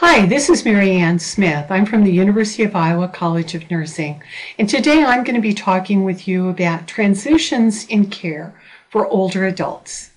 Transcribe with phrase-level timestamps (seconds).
[0.00, 1.72] Hi, this is Mary Ann Smith.
[1.72, 4.22] I'm from the University of Iowa College of Nursing,
[4.56, 8.54] and today I'm going to be talking with you about transitions in care
[8.90, 10.10] for older adults.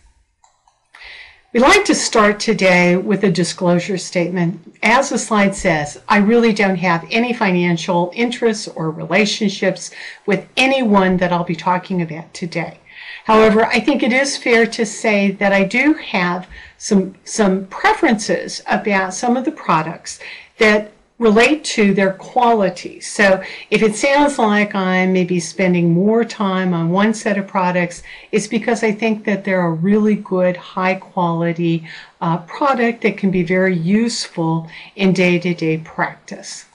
[1.52, 4.78] We'd like to start today with a disclosure statement.
[4.84, 9.90] As the slide says, I really don't have any financial interests or relationships
[10.28, 12.78] with anyone that I'll be talking about today.
[13.26, 16.48] However, I think it is fair to say that I do have
[16.78, 20.20] some, some preferences about some of the products
[20.58, 23.00] that relate to their quality.
[23.00, 28.02] So if it sounds like I'm maybe spending more time on one set of products,
[28.32, 31.88] it's because I think that they're a really good, high quality
[32.22, 36.66] uh, product that can be very useful in day to day practice.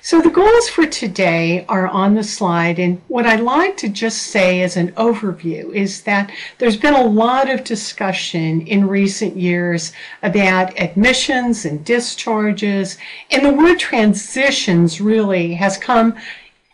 [0.00, 4.22] So the goals for today are on the slide, and what I'd like to just
[4.22, 9.92] say as an overview is that there's been a lot of discussion in recent years
[10.22, 12.98] about admissions and discharges,
[13.30, 16.14] and the word transitions really has come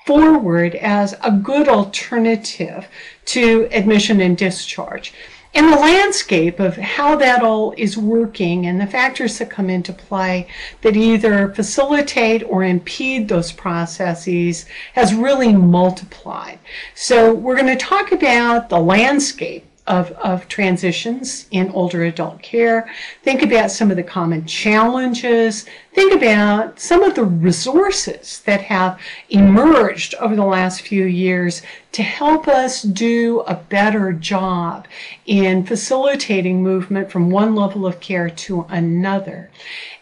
[0.06, 2.88] forward as a good alternative
[3.26, 5.12] to admission and discharge
[5.52, 9.92] and the landscape of how that all is working and the factors that come into
[9.92, 10.46] play
[10.82, 16.58] that either facilitate or impede those processes has really multiplied.
[16.94, 22.88] So we're going to talk about the landscape of, of transitions in older adult care.
[23.24, 25.66] Think about some of the common challenges.
[25.92, 32.04] Think about some of the resources that have emerged over the last few years to
[32.04, 34.86] help us do a better job
[35.26, 39.50] in facilitating movement from one level of care to another.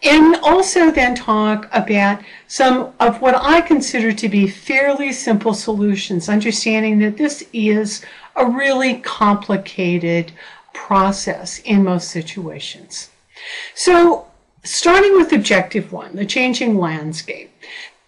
[0.03, 6.29] And also then talk about some of what I consider to be fairly simple solutions,
[6.29, 10.31] understanding that this is a really complicated
[10.73, 13.09] process in most situations.
[13.73, 14.27] So,
[14.63, 17.51] starting with objective one, the changing landscape.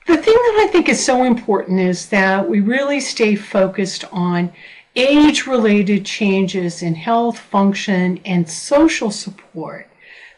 [0.08, 4.52] The thing that I think is so important is that we really stay focused on
[4.96, 9.88] age related changes in health, function, and social support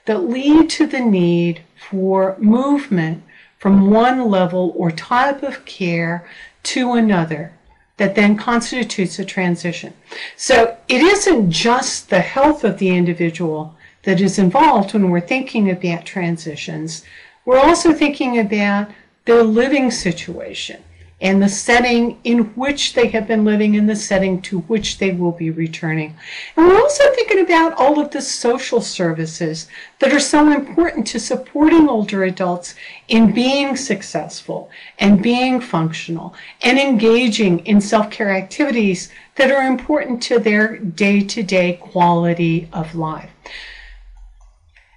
[0.06, 3.24] that lead to the need for movement
[3.58, 6.28] from one level or type of care
[6.62, 7.54] to another
[7.98, 9.94] that then constitutes a transition.
[10.36, 15.70] So it isn't just the health of the individual that is involved when we're thinking
[15.70, 17.04] about transitions.
[17.46, 18.90] We're also thinking about
[19.26, 20.84] their living situation
[21.24, 25.12] and the setting in which they have been living and the setting to which they
[25.12, 26.14] will be returning.
[26.58, 29.70] And we're also thinking about all of the social services
[30.00, 32.76] that are so important to supporting older adults
[33.08, 34.70] in being successful
[35.00, 41.22] and being functional and engaging in self care activities that are important to their day
[41.22, 43.30] to day quality of life.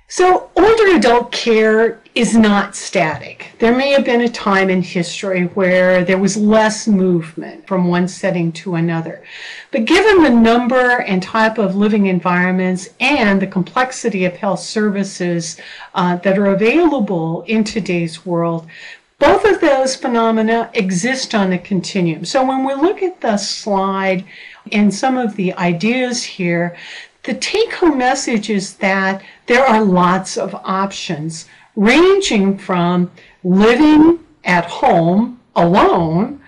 [0.08, 3.52] So, older adult care is not static.
[3.58, 8.08] There may have been a time in history where there was less movement from one
[8.08, 9.22] setting to another.
[9.70, 15.60] But given the number and type of living environments and the complexity of health services
[15.94, 18.66] uh, that are available in today's world,
[19.18, 22.24] both of those phenomena exist on a continuum.
[22.24, 24.24] So when we look at the slide
[24.72, 26.78] and some of the ideas here,
[27.24, 33.10] the take home message is that there are lots of options, ranging from
[33.44, 36.40] living at home alone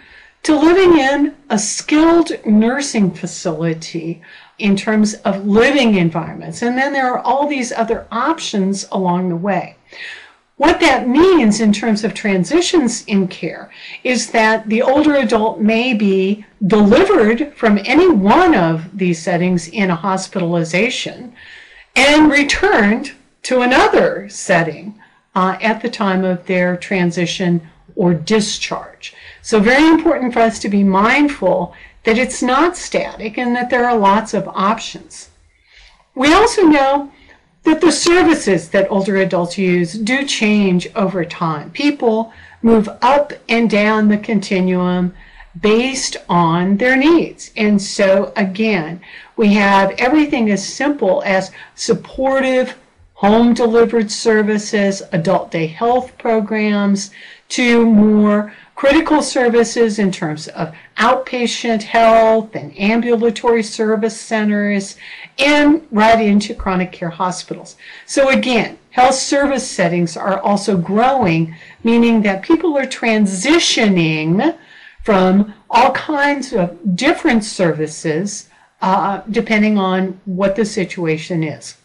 [0.43, 4.23] to living in a skilled nursing facility
[4.59, 6.63] in terms of living environments.
[6.63, 9.77] And then there are all these other options along the way.
[10.57, 13.71] What that means in terms of transitions in care
[14.03, 19.91] is that the older adult may be delivered from any one of these settings in
[19.91, 21.33] a hospitalization
[21.95, 23.13] and returned
[23.43, 24.99] to another setting
[25.39, 27.61] uh, at the time of their transition
[27.95, 29.15] or discharge.
[29.41, 33.87] So, very important for us to be mindful that it's not static and that there
[33.89, 35.31] are lots of options.
[36.17, 37.13] We also know
[37.63, 41.71] that the services that older adults use do change over time.
[41.71, 45.15] People move up and down the continuum
[45.61, 47.53] based on their needs.
[47.57, 49.01] And so, again,
[49.37, 52.75] we have everything as simple as supportive
[53.19, 57.11] home delivered services, adult day health programs,
[57.49, 64.97] to more critical services in terms of outpatient health and ambulatory service centers,
[65.37, 67.75] and right into chronic care hospitals.
[68.07, 74.57] So, again, health service settings are also growing, meaning that people are transitioning
[75.03, 78.49] from all kinds of different services
[78.81, 81.78] uh, depending on what the situation is.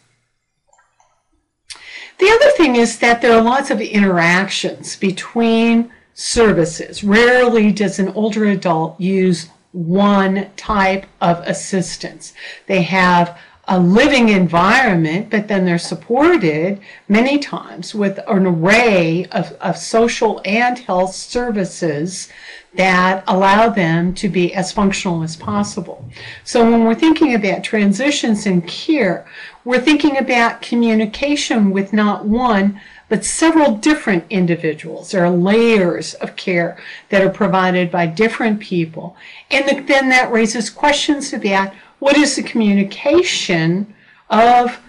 [2.18, 7.02] The other thing is that there are lots of interactions between services.
[7.02, 12.32] Rarely does an older adult use one type of assistance.
[12.66, 19.52] They have a living environment, but then they're supported many times with an array of,
[19.60, 22.28] of social and health services
[22.74, 26.04] that allow them to be as functional as possible.
[26.44, 29.26] So when we're thinking about transitions in care,
[29.64, 35.10] we're thinking about communication with not one, but several different individuals.
[35.10, 36.76] There are layers of care
[37.08, 39.16] that are provided by different people.
[39.50, 43.94] And then that raises questions about what is the communication
[44.28, 44.80] of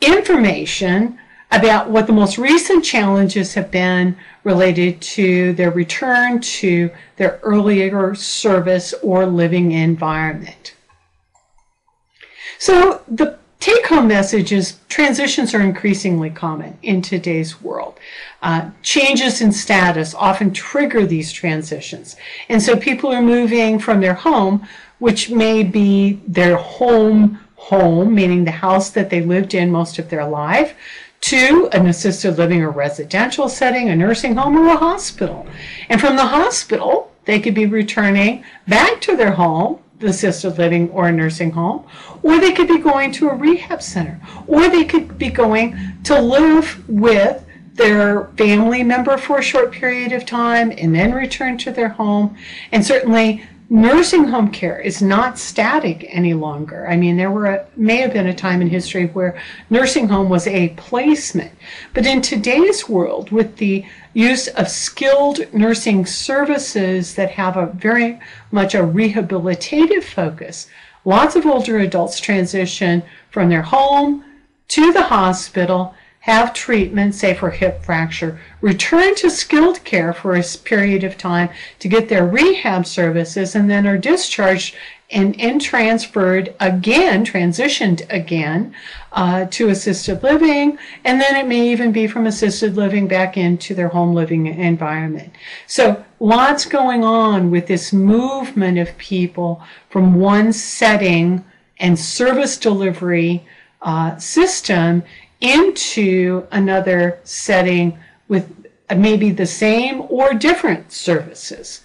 [0.00, 1.18] information
[1.52, 8.14] about what the most recent challenges have been related to their return to their earlier
[8.14, 10.74] service or living environment.
[12.58, 17.98] So the take home message is transitions are increasingly common in today's world.
[18.42, 22.16] Uh, changes in status often trigger these transitions.
[22.48, 24.66] And so people are moving from their home,
[24.98, 30.08] which may be their home home, meaning the house that they lived in most of
[30.08, 30.74] their life,
[31.20, 35.46] to an assisted living or residential setting, a nursing home, or a hospital.
[35.90, 41.08] And from the hospital, they could be returning back to their home assisted living or
[41.08, 41.84] a nursing home,
[42.22, 46.20] or they could be going to a rehab center, or they could be going to
[46.20, 47.44] live with
[47.74, 52.36] their family member for a short period of time and then return to their home.
[52.72, 56.86] And certainly, nursing home care is not static any longer.
[56.88, 60.28] I mean, there were a, may have been a time in history where nursing home
[60.28, 61.52] was a placement,
[61.94, 68.18] but in today's world, with the use of skilled nursing services that have a very
[68.50, 70.68] much a rehabilitative focus,
[71.04, 74.24] lots of older adults transition from their home
[74.68, 80.44] to the hospital have treatment, say for hip fracture, return to skilled care for a
[80.64, 84.74] period of time to get their rehab services, and then are discharged
[85.10, 88.74] and, and transferred again, transitioned again
[89.12, 93.74] uh, to assisted living, and then it may even be from assisted living back into
[93.74, 95.34] their home living environment.
[95.66, 101.44] So lots going on with this movement of people from one setting
[101.78, 103.44] and service delivery
[103.82, 105.02] uh, system
[105.40, 107.98] into another setting
[108.28, 108.66] with
[108.96, 111.82] maybe the same or different services.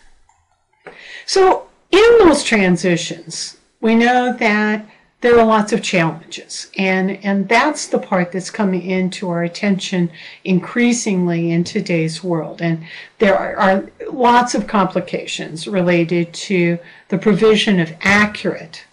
[1.25, 4.85] So, in those transitions, we know that
[5.21, 10.11] there are lots of challenges, and, and that's the part that's coming into our attention
[10.43, 12.61] increasingly in today's world.
[12.61, 12.85] And
[13.17, 16.77] there are, are lots of complications related to
[17.07, 18.83] the provision of accurate,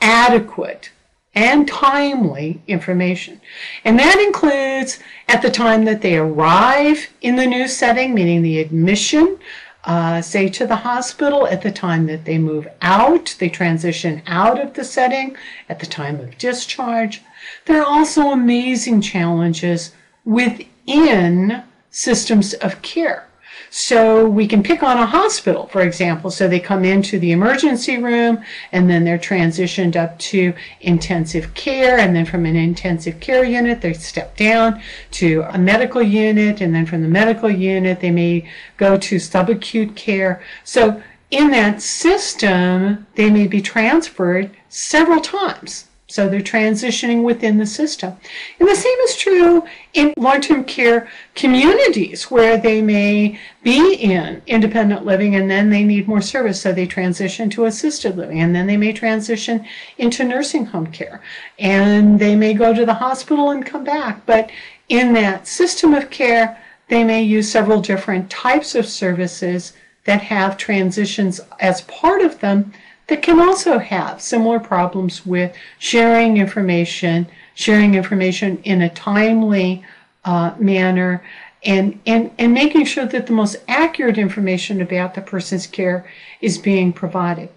[0.00, 0.90] adequate,
[1.34, 3.40] and timely information.
[3.84, 4.98] And that includes
[5.28, 9.38] at the time that they arrive in the new setting, meaning the admission,
[9.84, 14.60] uh, say to the hospital, at the time that they move out, they transition out
[14.60, 15.36] of the setting,
[15.68, 17.22] at the time of discharge.
[17.64, 19.92] There are also amazing challenges
[20.24, 23.26] within systems of care.
[23.72, 26.32] So we can pick on a hospital, for example.
[26.32, 31.96] So they come into the emergency room and then they're transitioned up to intensive care.
[31.98, 34.82] And then from an intensive care unit, they step down
[35.12, 36.60] to a medical unit.
[36.60, 40.42] And then from the medical unit, they may go to subacute care.
[40.64, 45.86] So in that system, they may be transferred several times.
[46.10, 48.16] So they're transitioning within the system.
[48.58, 49.64] And the same is true
[49.94, 55.84] in long term care communities where they may be in independent living and then they
[55.84, 56.60] need more service.
[56.60, 59.64] So they transition to assisted living and then they may transition
[59.98, 61.22] into nursing home care
[61.60, 64.26] and they may go to the hospital and come back.
[64.26, 64.50] But
[64.88, 69.74] in that system of care, they may use several different types of services
[70.04, 72.72] that have transitions as part of them
[73.10, 79.84] that can also have similar problems with sharing information, sharing information in a timely
[80.24, 81.22] uh, manner,
[81.64, 86.08] and, and, and making sure that the most accurate information about the person's care
[86.40, 87.48] is being provided.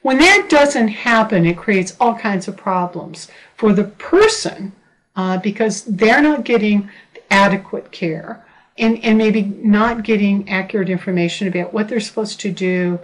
[0.00, 4.72] When that doesn't happen, it creates all kinds of problems for the person
[5.14, 6.88] uh, because they're not getting
[7.30, 8.44] adequate care
[8.78, 12.98] and, and maybe not getting accurate information about what they're supposed to do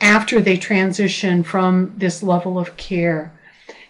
[0.00, 3.32] after they transition from this level of care.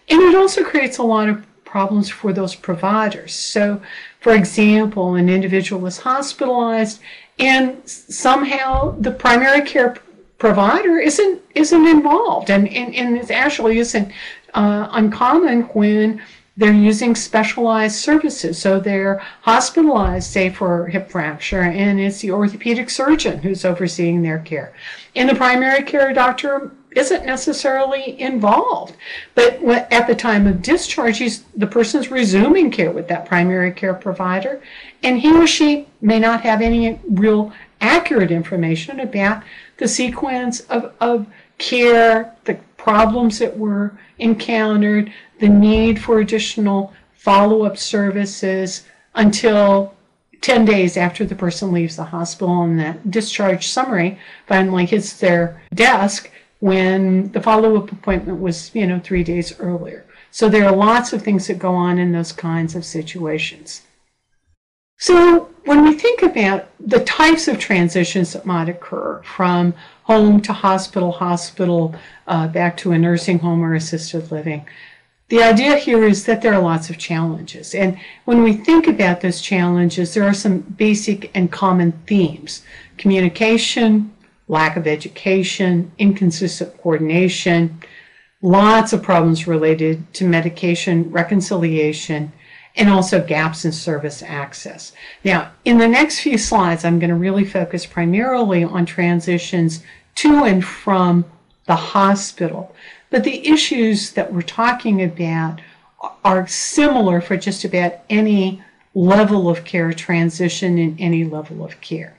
[0.09, 3.33] And it also creates a lot of problems for those providers.
[3.33, 3.81] So,
[4.19, 6.99] for example, an individual is hospitalized
[7.39, 9.97] and somehow the primary care
[10.37, 14.11] provider isn't isn't involved and, and, and actually isn't
[14.53, 16.21] uh, uncommon when
[16.57, 18.57] they're using specialized services.
[18.57, 24.39] So they're hospitalized, say, for hip fracture, and it's the orthopedic surgeon who's overseeing their
[24.39, 24.73] care.
[25.15, 28.95] And the primary care doctor isn't necessarily involved.
[29.33, 31.19] But at the time of discharge,
[31.55, 34.61] the person's resuming care with that primary care provider,
[35.01, 39.43] and he or she may not have any real accurate information about
[39.77, 41.27] the sequence of, of
[41.57, 49.93] care, the problems that were encountered, the need for additional follow up services until
[50.41, 54.17] 10 days after the person leaves the hospital and that discharge summary
[54.47, 60.05] finally hits their desk when the follow up appointment was, you know, three days earlier.
[60.29, 63.81] So there are lots of things that go on in those kinds of situations.
[64.97, 70.53] So when we think about the types of transitions that might occur from home to
[70.53, 71.95] hospital, hospital
[72.27, 74.65] uh, back to a nursing home or assisted living,
[75.31, 77.73] the idea here is that there are lots of challenges.
[77.73, 82.63] And when we think about those challenges, there are some basic and common themes
[82.97, 84.11] communication,
[84.49, 87.79] lack of education, inconsistent coordination,
[88.41, 92.33] lots of problems related to medication reconciliation,
[92.75, 94.91] and also gaps in service access.
[95.23, 99.81] Now, in the next few slides, I'm going to really focus primarily on transitions
[100.15, 101.23] to and from
[101.67, 102.75] the hospital.
[103.11, 105.61] But the issues that we're talking about
[106.23, 108.63] are similar for just about any
[108.95, 112.17] level of care transition in any level of care.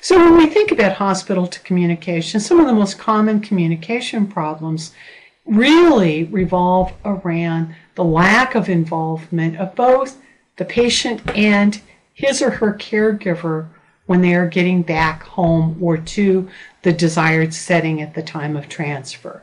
[0.00, 4.92] So when we think about hospital to communication, some of the most common communication problems
[5.44, 10.18] really revolve around the lack of involvement of both
[10.56, 11.80] the patient and
[12.14, 13.68] his or her caregiver
[14.06, 16.48] when they are getting back home or to
[16.82, 19.42] the desired setting at the time of transfer.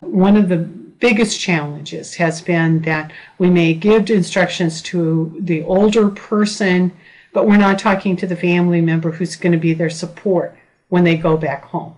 [0.00, 6.08] One of the biggest challenges has been that we may give instructions to the older
[6.08, 6.92] person,
[7.32, 10.56] but we're not talking to the family member who's going to be their support
[10.88, 11.94] when they go back home.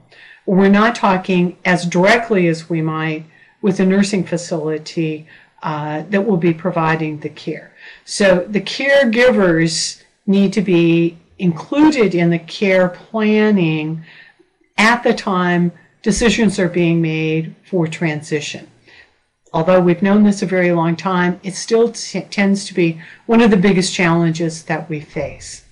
[0.47, 3.25] We're not talking as directly as we might
[3.61, 5.27] with a nursing facility
[5.63, 7.73] uh, that will be providing the care.
[8.05, 14.05] So the caregivers need to be included in the care planning
[14.77, 18.69] at the time decisions are being made for transition.
[19.55, 23.43] Although we've known this a very long time, it still t- tends to be one
[23.43, 25.65] of the biggest challenges that we face.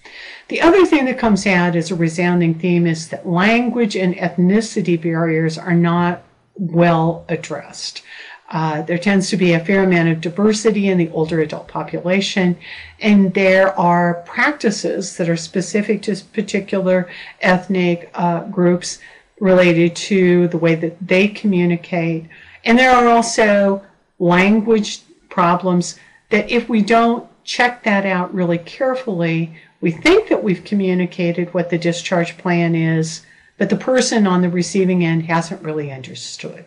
[0.49, 5.01] The other thing that comes out as a resounding theme is that language and ethnicity
[5.01, 6.23] barriers are not
[6.57, 8.03] well addressed.
[8.51, 12.59] Uh, there tends to be a fair amount of diversity in the older adult population,
[12.99, 17.09] and there are practices that are specific to particular
[17.41, 18.99] ethnic uh, groups
[19.41, 22.27] related to the way that they communicate.
[22.65, 23.83] And there are also
[24.19, 30.63] language problems that if we don't check that out really carefully, we think that we've
[30.63, 33.23] communicated what the discharge plan is,
[33.57, 36.65] but the person on the receiving end hasn't really understood.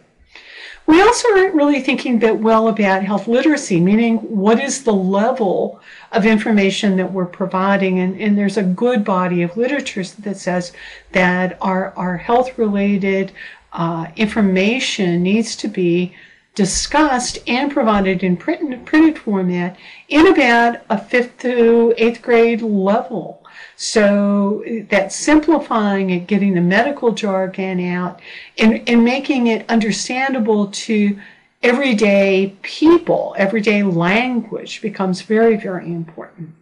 [0.86, 5.80] We also aren't really thinking that well about health literacy, meaning what is the level
[6.12, 8.00] of information that we're providing.
[8.00, 10.74] And, and there's a good body of literature that says
[11.14, 13.32] that our, our health related
[13.72, 16.16] uh, information needs to be
[16.56, 19.78] discussed and provided in print, printed format
[20.10, 23.43] in about a fifth to eighth grade level.
[23.84, 28.22] So that simplifying it, getting the medical jargon out,
[28.58, 31.20] and, and making it understandable to
[31.62, 36.56] everyday people, everyday language becomes very, very important.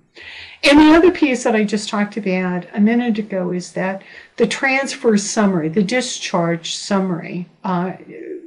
[0.63, 4.01] And the other piece that I just talked about a minute ago is that
[4.37, 7.93] the transfer summary, the discharge summary, uh,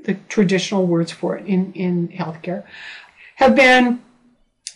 [0.03, 2.65] the traditional words for it in, in healthcare,
[3.37, 4.03] have been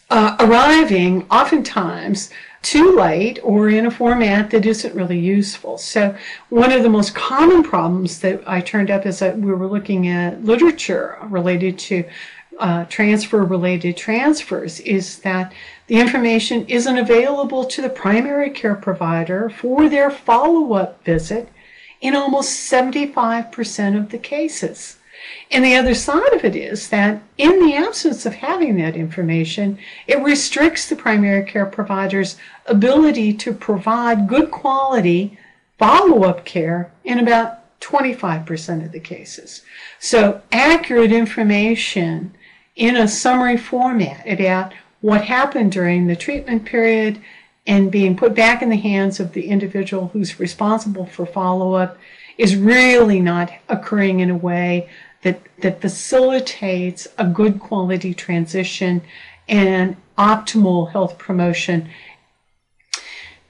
[0.08, 2.30] uh, arriving oftentimes
[2.62, 5.78] too late or in a format that isn't really useful.
[5.78, 6.16] So,
[6.48, 10.08] one of the most common problems that I turned up is that we were looking
[10.08, 12.04] at literature related to
[12.58, 15.52] uh, transfer related transfers is that
[15.86, 21.48] the information isn't available to the primary care provider for their follow up visit
[22.00, 24.97] in almost 75% of the cases.
[25.50, 29.78] And the other side of it is that in the absence of having that information,
[30.06, 35.38] it restricts the primary care provider's ability to provide good quality
[35.78, 39.62] follow up care in about 25% of the cases.
[40.00, 42.34] So, accurate information
[42.74, 47.20] in a summary format about what happened during the treatment period
[47.66, 51.98] and being put back in the hands of the individual who's responsible for follow up
[52.36, 54.88] is really not occurring in a way
[55.22, 59.02] that, that facilitates a good quality transition
[59.48, 61.88] and optimal health promotion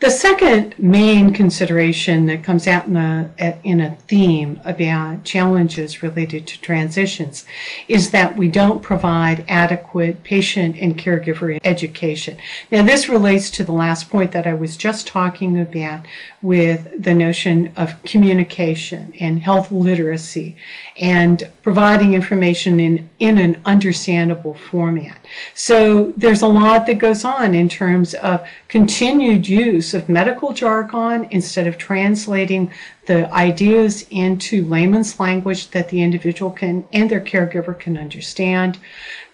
[0.00, 6.46] the second main consideration that comes out in a, in a theme about challenges related
[6.46, 7.44] to transitions
[7.88, 12.36] is that we don't provide adequate patient and caregiver education.
[12.70, 16.06] Now, this relates to the last point that I was just talking about
[16.40, 20.56] with the notion of communication and health literacy
[20.96, 25.18] and providing information in, in an understandable format.
[25.54, 31.26] So there's a lot that goes on in terms of continued use of medical jargon
[31.30, 32.70] instead of translating
[33.06, 38.78] the ideas into layman's language that the individual can and their caregiver can understand.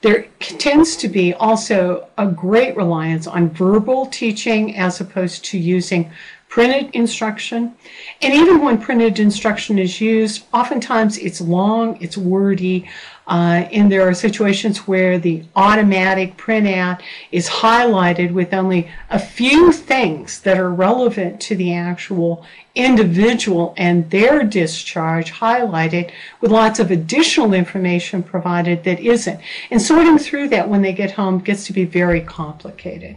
[0.00, 6.10] There tends to be also a great reliance on verbal teaching as opposed to using
[6.54, 7.74] printed instruction.
[8.22, 12.88] And even when printed instruction is used, oftentimes it's long, it's wordy,
[13.26, 19.72] uh, and there are situations where the automatic printout is highlighted with only a few
[19.72, 22.46] things that are relevant to the actual
[22.76, 29.40] individual and their discharge highlighted with lots of additional information provided that isn't.
[29.72, 33.16] And sorting through that when they get home gets to be very complicated.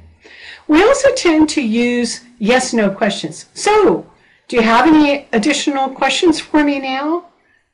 [0.67, 3.45] We also tend to use yes no questions.
[3.53, 4.05] So,
[4.47, 7.25] do you have any additional questions for me now?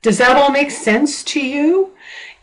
[0.02, 1.92] Does that all make sense to you?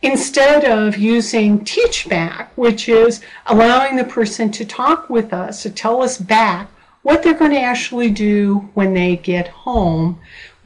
[0.02, 5.71] Instead of using teach back, which is allowing the person to talk with us, to
[5.71, 6.71] tell us back
[7.02, 10.19] what they're going to actually do when they get home,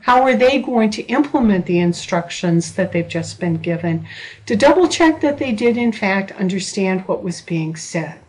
[0.03, 4.07] how are they going to implement the instructions that they've just been given,
[4.45, 8.21] to double check that they did in fact understand what was being said.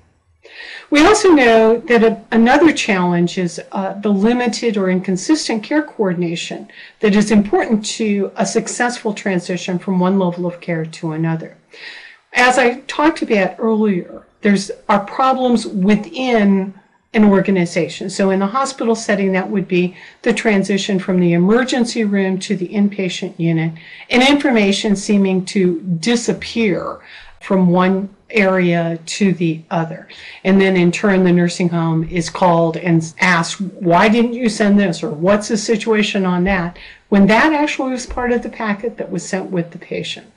[0.89, 6.69] We also know that a, another challenge is uh, the limited or inconsistent care coordination
[7.00, 11.57] that is important to a successful transition from one level of care to another.
[12.33, 16.74] As I talked about earlier, there's are problems within
[17.13, 18.09] an organization.
[18.09, 22.57] So in the hospital setting, that would be the transition from the emergency room to
[22.57, 23.74] the inpatient unit
[24.09, 27.00] and information seeming to disappear
[27.39, 30.07] from one area to the other.
[30.44, 34.79] And then in turn, the nursing home is called and asked, why didn't you send
[34.79, 35.03] this?
[35.03, 36.77] Or what's the situation on that?
[37.09, 40.31] When that actually was part of the packet that was sent with the patient.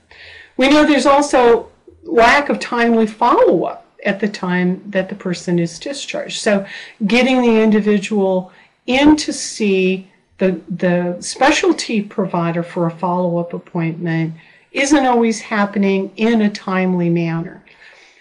[0.56, 1.70] We know there's also
[2.02, 6.40] lack of timely follow up at the time that the person is discharged.
[6.40, 6.66] So
[7.06, 8.52] getting the individual
[8.86, 14.34] in to see the, the specialty provider for a follow up appointment
[14.72, 17.62] isn't always happening in a timely manner.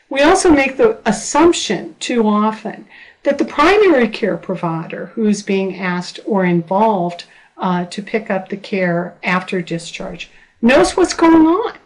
[0.09, 2.87] We also make the assumption too often
[3.23, 7.25] that the primary care provider who is being asked or involved
[7.57, 10.29] uh, to pick up the care after discharge
[10.61, 11.77] knows what's going on.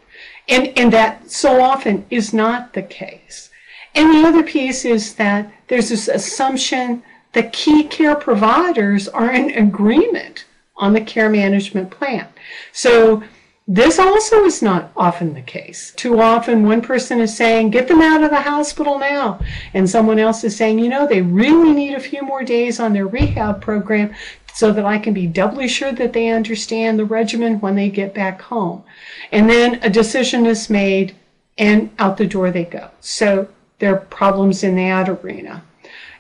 [0.48, 3.50] And, and that so often is not the case.
[3.96, 7.04] And the other piece is that there's this assumption
[7.34, 12.28] that key care providers are in agreement on the care management plan.
[12.72, 13.24] So
[13.68, 15.94] this also is not often the case.
[15.96, 19.40] Too often, one person is saying, get them out of the hospital now.
[19.74, 22.94] And someone else is saying, you know, they really need a few more days on
[22.94, 24.14] their rehab program
[24.54, 28.14] so that I can be doubly sure that they understand the regimen when they get
[28.14, 28.84] back home.
[29.32, 31.16] And then a decision is made
[31.58, 32.90] and out the door they go.
[33.00, 33.48] So
[33.80, 35.64] there are problems in that arena.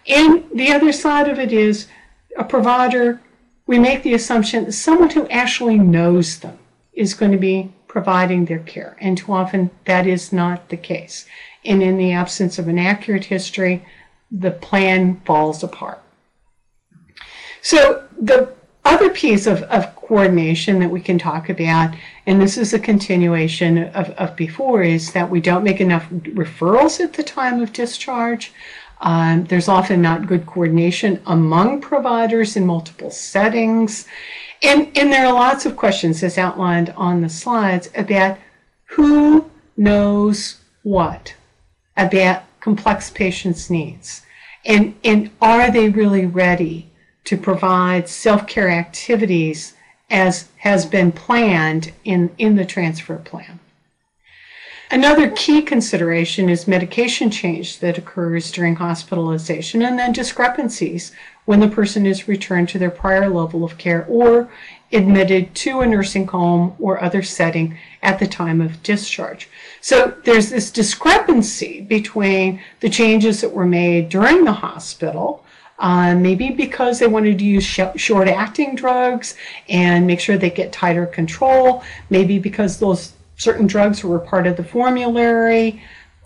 [0.08, 1.88] And the other side of it is
[2.38, 3.20] a provider,
[3.66, 6.58] we make the assumption that someone who actually knows them
[7.02, 8.96] is going to be providing their care.
[9.02, 11.26] And too often that is not the case.
[11.66, 13.86] And in the absence of an accurate history,
[14.32, 16.02] the plan falls apart.
[17.62, 18.54] So the
[18.86, 21.94] other piece of, of coordination that we can talk about,
[22.26, 27.00] and this is a continuation of, of before, is that we don't make enough referrals
[27.00, 28.54] at the time of discharge.
[29.02, 34.08] Um, there's often not good coordination among providers in multiple settings.
[34.62, 38.38] And, and there are lots of questions, as outlined on the slides, about
[38.86, 41.36] who knows what
[41.98, 44.24] about complex patients' needs.
[44.66, 46.92] And, and are they really ready
[47.26, 49.74] to provide self care activities
[50.10, 53.60] as has been planned in, in the transfer plan?
[54.92, 61.14] Another key consideration is medication change that occurs during hospitalization and then discrepancies
[61.46, 64.50] when the person is returned to their prior level of care or
[64.94, 69.50] admitted to a nursing home or other setting at the time of discharge.
[69.80, 75.46] So there's this discrepancy between the changes that were made during the hospital.
[75.80, 79.36] Uh, maybe because they wanted to use sh- short acting drugs
[79.68, 81.84] and make sure they get tighter control.
[82.12, 85.82] Maybe because those certain drugs were part of the formulary,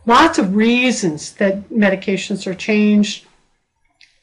[0.05, 3.24] lots of reasons that medications are changed.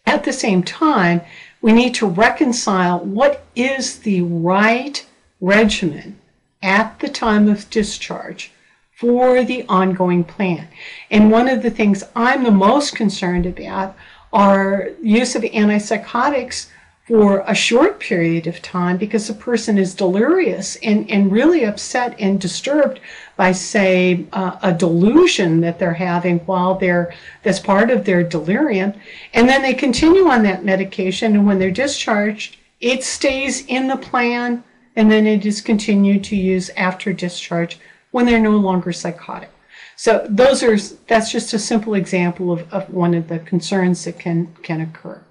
[0.07, 1.23] At the same time,
[1.61, 5.05] we need to reconcile what is the right
[5.41, 6.19] regimen
[6.63, 8.53] at the time of discharge
[8.95, 10.69] for the ongoing plan.
[11.11, 13.97] And one of the things I'm the most concerned about
[14.33, 16.69] are use of antipsychotics
[17.07, 22.15] for a short period of time because the person is delirious and, and really upset
[22.21, 23.01] and disturbed
[23.37, 27.13] by, say, uh, a delusion that they're having while they're
[27.43, 28.93] that's part of their delirium.
[29.35, 33.97] And then they continue on that medication, and when they're discharged, it stays in the
[33.97, 34.63] plan,
[34.95, 37.81] and then it is continued to use after discharge
[38.13, 39.51] when they're no longer psychotic.
[39.97, 40.77] So those are
[41.09, 45.23] that's just a simple example of, of one of the concerns that can can occur.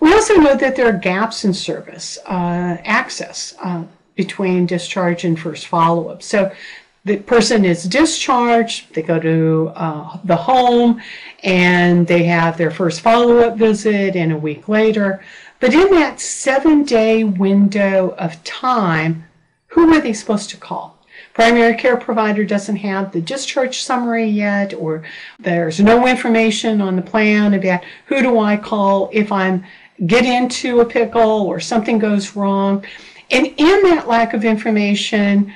[0.00, 3.84] We also know that there are gaps in service uh, access uh,
[4.14, 6.22] between discharge and first follow up.
[6.22, 6.52] So
[7.04, 11.00] the person is discharged, they go to uh, the home,
[11.44, 15.22] and they have their first follow up visit, and a week later.
[15.60, 19.24] But in that seven day window of time,
[19.68, 20.95] who are they supposed to call?
[21.36, 25.02] Primary care provider doesn't have the discharge summary yet, or
[25.38, 29.62] there's no information on the plan about who do I call if I'm
[30.06, 32.86] get into a pickle or something goes wrong.
[33.30, 35.52] And in that lack of information,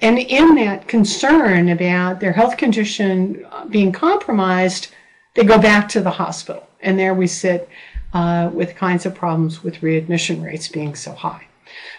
[0.00, 4.92] and in that concern about their health condition being compromised,
[5.34, 6.68] they go back to the hospital.
[6.80, 7.68] And there we sit
[8.12, 11.48] uh, with kinds of problems with readmission rates being so high.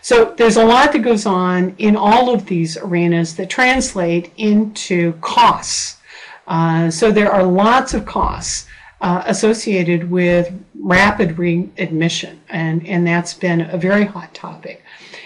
[0.01, 5.13] So there's a lot that goes on in all of these arenas that translate into
[5.21, 5.97] costs.
[6.47, 8.67] Uh, so there are lots of costs
[9.01, 14.83] uh, associated with rapid readmission, and, and that's been a very hot topic.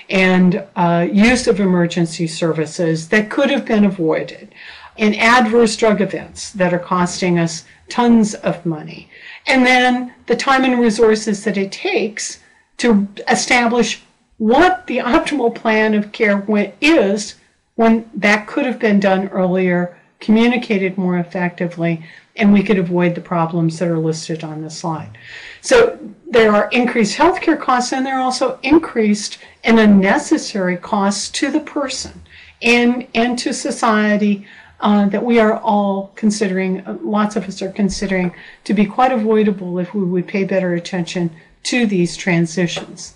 [0.09, 4.53] And uh, use of emergency services that could have been avoided,
[4.97, 9.09] and adverse drug events that are costing us tons of money.
[9.47, 12.39] And then the time and resources that it takes
[12.77, 14.03] to establish
[14.39, 16.43] what the optimal plan of care
[16.81, 17.35] is
[17.75, 22.03] when that could have been done earlier, communicated more effectively,
[22.35, 25.17] and we could avoid the problems that are listed on the slide.
[25.61, 25.99] So
[26.29, 31.59] there are increased healthcare costs, and there are also increased and unnecessary costs to the
[31.59, 32.21] person
[32.61, 34.47] and, and to society
[34.79, 39.11] uh, that we are all considering, uh, lots of us are considering, to be quite
[39.11, 41.29] avoidable if we would pay better attention
[41.63, 43.15] to these transitions.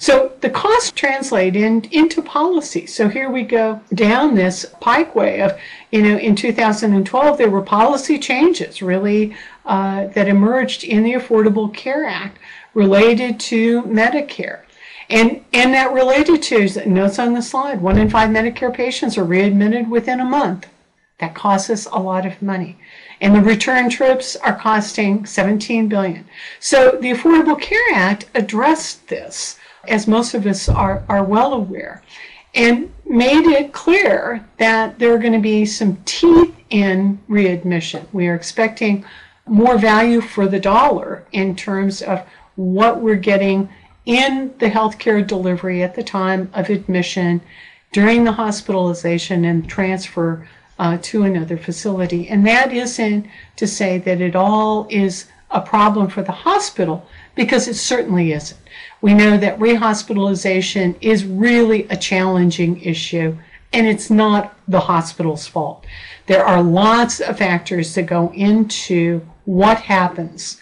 [0.00, 2.86] So the costs translate in, into policy.
[2.86, 5.60] So here we go down this pikeway of,
[5.92, 9.36] you know, in 2012, there were policy changes really
[9.66, 12.38] uh, that emerged in the Affordable Care Act
[12.72, 14.62] related to Medicare.
[15.10, 19.24] And, and that related to, notes on the slide, one in five Medicare patients are
[19.24, 20.66] readmitted within a month.
[21.18, 22.78] That costs us a lot of money.
[23.20, 26.26] And the return trips are costing 17 billion.
[26.58, 32.02] So the Affordable Care Act addressed this as most of us are, are well aware,
[32.54, 38.06] and made it clear that there are going to be some teeth in readmission.
[38.12, 39.04] We are expecting
[39.46, 42.24] more value for the dollar in terms of
[42.56, 43.68] what we're getting
[44.06, 47.40] in the healthcare delivery at the time of admission,
[47.92, 50.46] during the hospitalization, and transfer
[50.78, 52.28] uh, to another facility.
[52.28, 57.68] And that isn't to say that it all is a problem for the hospital, because
[57.68, 58.60] it certainly isn't.
[59.00, 63.36] We know that rehospitalization is really a challenging issue
[63.72, 65.86] and it's not the hospital's fault.
[66.26, 70.60] There are lots of factors that go into what happens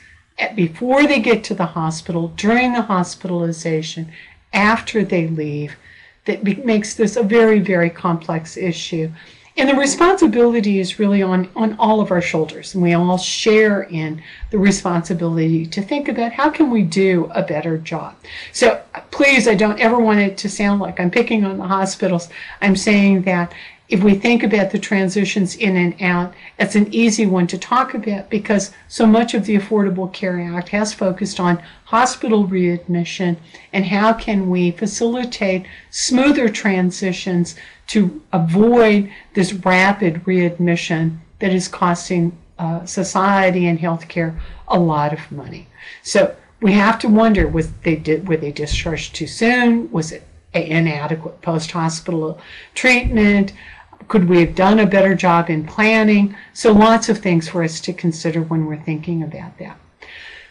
[0.55, 4.13] before they get to the hospital, during the hospitalization,
[4.53, 5.77] after they leave,
[6.27, 9.11] that makes this a very, very complex issue.
[9.59, 12.75] And the responsibility is really on, on all of our shoulders.
[12.75, 17.43] And we all share in the responsibility to think about how can we do a
[17.43, 18.15] better job.
[18.53, 21.67] So uh, please, I don't ever want it to sound like I'm picking on the
[21.67, 22.29] hospitals.
[22.61, 23.53] I'm saying that
[23.89, 27.95] if we think about the transitions in and out, it's an easy one to talk
[27.95, 33.39] about because so much of the Affordable Care Act has focused on hospital readmission
[33.73, 42.37] and how can we facilitate smoother transitions to avoid this rapid readmission that is costing
[42.59, 45.67] uh, society and healthcare a lot of money.
[46.03, 49.91] So we have to wonder: was they did were they discharged too soon?
[49.93, 52.41] Was it inadequate post-hospital
[52.75, 53.53] treatment?
[54.09, 56.35] Could we have done a better job in planning?
[56.55, 59.79] So lots of things for us to consider when we're thinking about that.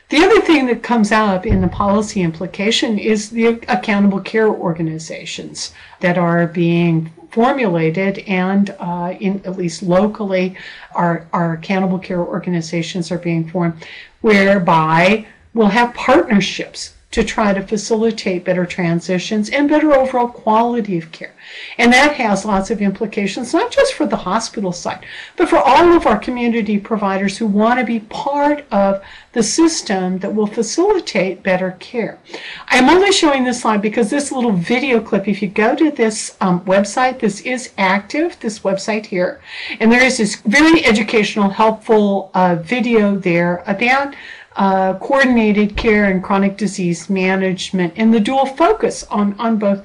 [0.10, 5.74] The other thing that comes up in the policy implication is the accountable care organizations
[6.00, 10.56] that are being formulated and uh, in at least locally
[10.96, 13.86] our, our accountable care organizations are being formed
[14.22, 21.12] whereby we'll have partnerships to try to facilitate better transitions and better overall quality of
[21.12, 21.34] care.
[21.80, 25.04] And that has lots of implications, not just for the hospital side,
[25.36, 29.02] but for all of our community providers who want to be part of
[29.34, 32.20] the system that will facilitate better care.
[32.68, 36.38] I'm only showing this slide because this little video clip, if you go to this
[36.40, 39.42] um, website, this is active, this website here,
[39.80, 44.14] and there is this very educational, helpful uh, video there about
[44.58, 49.84] uh, coordinated care and chronic disease management and the dual focus on, on both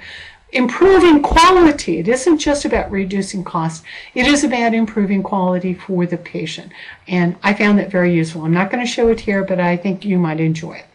[0.52, 1.98] improving quality.
[1.98, 6.72] It isn't just about reducing costs, it is about improving quality for the patient.
[7.06, 8.44] And I found that very useful.
[8.44, 10.86] I'm not going to show it here, but I think you might enjoy it.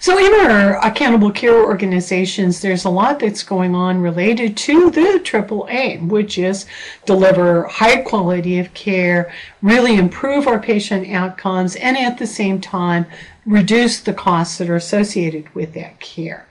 [0.00, 5.20] So, in our accountable care organizations, there's a lot that's going on related to the
[5.22, 6.66] triple aim, which is
[7.06, 13.06] deliver high quality of care, really improve our patient outcomes, and at the same time,
[13.44, 16.46] reduce the costs that are associated with that care.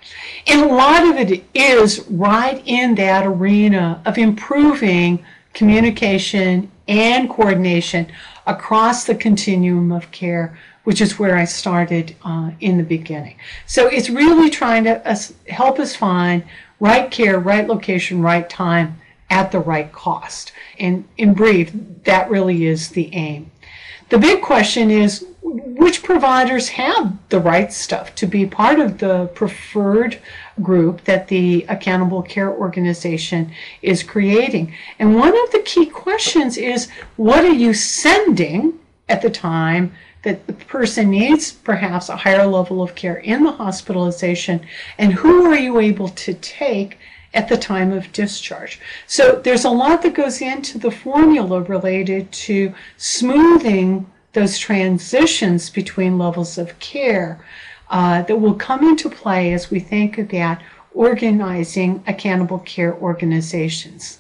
[0.48, 8.12] And a lot of it is right in that arena of improving communication and coordination
[8.46, 13.36] across the continuum of care which is where I started uh, in the beginning.
[13.66, 16.46] So it's really trying to us, help us find
[16.80, 18.98] right care, right location, right time
[19.30, 20.54] at the right cost.
[20.80, 21.74] And in brief,
[22.06, 23.52] that really is the aim.
[24.08, 29.26] The big question is which providers have the right stuff to be part of the
[29.36, 30.20] preferred
[30.62, 34.74] group that the accountable care organization is creating.
[35.00, 40.48] And one of the key questions is what are you sending at the time that
[40.48, 44.66] the person needs perhaps a higher level of care in the hospitalization,
[44.98, 46.98] and who are you able to take
[47.34, 48.80] at the time of discharge.
[49.06, 56.18] So there's a lot that goes into the formula related to smoothing those transitions between
[56.18, 57.40] levels of care
[57.90, 60.60] uh, that will come into play as we think about
[60.94, 64.20] organizing accountable care organizations.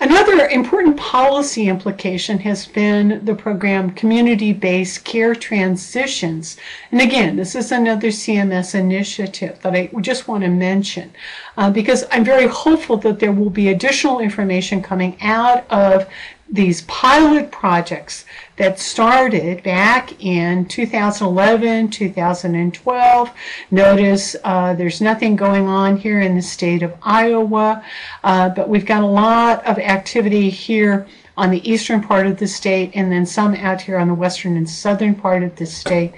[0.00, 6.56] Another important policy implication has been the program Community Based Care Transitions.
[6.90, 11.12] And again, this is another CMS initiative that I just want to mention
[11.56, 16.08] uh, because I'm very hopeful that there will be additional information coming out of
[16.54, 18.24] these pilot projects
[18.56, 23.30] that started back in 2011, 2012.
[23.72, 27.84] Notice uh, there's nothing going on here in the state of Iowa,
[28.22, 32.46] uh, but we've got a lot of activity here on the eastern part of the
[32.46, 36.12] state and then some out here on the western and southern part of the state.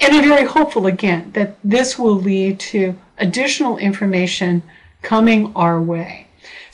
[0.00, 4.64] And I'm very hopeful again that this will lead to additional information
[5.02, 6.25] coming our way.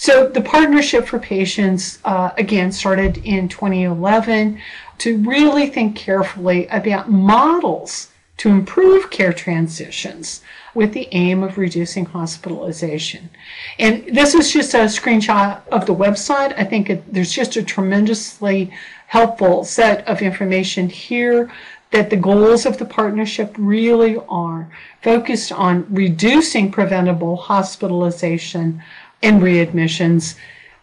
[0.02, 4.60] So the Partnership for Patients, uh, again, started in 2011
[4.98, 10.42] to really think carefully about models to improve care transitions
[10.74, 13.30] with the aim of reducing hospitalization.
[13.78, 16.52] And this is just a screenshot of the website.
[16.58, 18.72] I think it, there's just a tremendously
[19.06, 21.48] helpful set of information here
[21.92, 24.68] that the goals of the partnership really are
[25.00, 28.82] focused on reducing preventable hospitalization
[29.22, 30.36] and readmissions.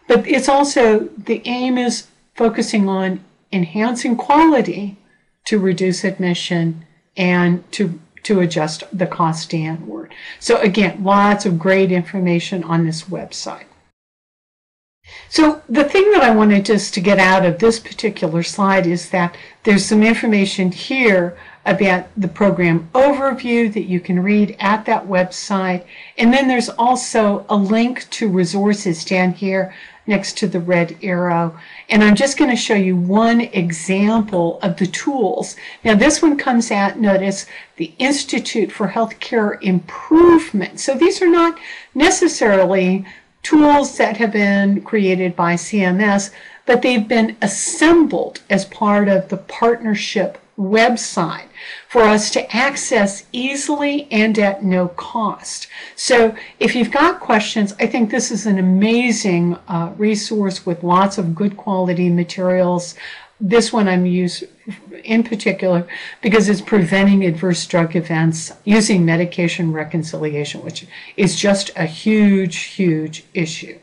[0.08, 4.96] But it's also the aim is focusing on enhancing quality
[5.46, 10.14] to reduce admission and to to adjust the cost downward.
[10.38, 13.64] So again, lots of great information on this website.
[15.28, 19.10] So the thing that I wanted just to get out of this particular slide is
[19.10, 25.06] that there's some information here about the program overview that you can read at that
[25.06, 25.84] website.
[26.16, 29.74] And then there's also a link to resources down here
[30.06, 31.58] next to the red arrow.
[31.88, 35.54] And I'm just going to show you one example of the tools.
[35.84, 37.46] Now this one comes out, notice,
[37.76, 40.80] the Institute for Healthcare Improvement.
[40.80, 41.58] So these are not
[41.94, 43.06] necessarily
[43.42, 46.30] tools that have been created by CMS,
[46.66, 51.48] but they've been assembled as part of the partnership website
[51.88, 55.66] for us to access easily and at no cost.
[55.96, 61.16] So if you've got questions, I think this is an amazing uh, resource with lots
[61.16, 62.94] of good quality materials.
[63.40, 64.44] This one I'm used
[65.02, 65.88] in particular
[66.20, 73.24] because it's preventing adverse drug events using medication reconciliation, which is just a huge, huge
[73.32, 73.78] issue.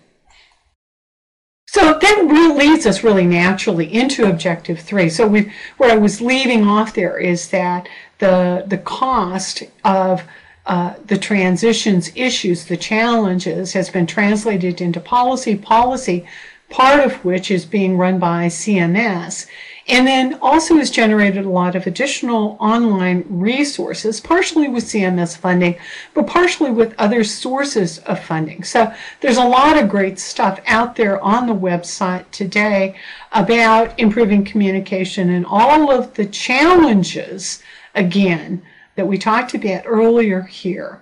[1.77, 5.09] So that leads us really naturally into objective three.
[5.09, 7.87] So we where I was leaving off there is that
[8.17, 10.23] the the cost of
[10.65, 15.55] uh, the transitions issues, the challenges, has been translated into policy.
[15.55, 16.25] Policy,
[16.67, 19.45] part of which is being run by CMS,
[19.87, 25.77] and then also has generated a lot of additional online resources, partially with CMS funding,
[26.13, 28.63] but partially with other sources of funding.
[28.63, 32.95] So there's a lot of great stuff out there on the website today
[33.31, 37.63] about improving communication and all of the challenges,
[37.95, 38.61] again,
[38.95, 41.01] that we talked about earlier here